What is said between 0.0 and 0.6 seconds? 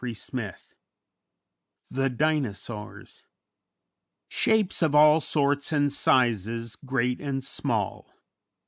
]VI